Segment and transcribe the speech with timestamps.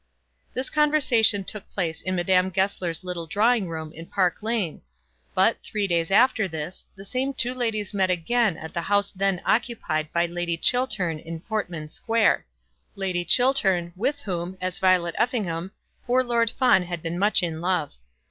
[0.55, 4.81] This conversation took place in Madame Goesler's little drawing room in Park Lane;
[5.35, 9.39] but, three days after this, the same two ladies met again at the house then
[9.45, 12.47] occupied by Lady Chiltern in Portman Square,
[12.95, 15.69] Lady Chiltern, with whom, as Violet Effingham,
[16.07, 17.93] poor Lord Fawn had been much in love.